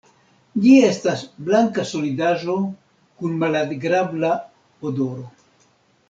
Ĝi 0.61 0.69
estas 0.85 1.19
blanka 1.49 1.83
solidaĵo 1.89 2.55
kun 3.19 3.35
malagrabla 3.43 4.31
odoro. 4.93 5.27